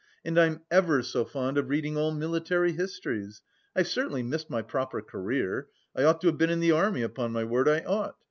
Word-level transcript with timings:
And 0.25 0.39
I'm 0.39 0.61
ever 0.71 1.03
so 1.03 1.23
fond 1.25 1.59
of 1.59 1.69
reading 1.69 1.95
all 1.95 2.11
military 2.11 2.71
histories. 2.71 3.43
I've 3.75 3.87
certainly 3.87 4.23
missed 4.23 4.49
my 4.49 4.63
proper 4.63 4.99
career. 5.03 5.67
I 5.95 6.01
ought 6.05 6.21
to 6.21 6.27
have 6.29 6.39
been 6.39 6.49
in 6.49 6.59
the 6.59 6.71
army, 6.71 7.03
upon 7.03 7.31
my 7.33 7.43
word 7.43 7.69
I 7.69 7.81
ought. 7.81 8.17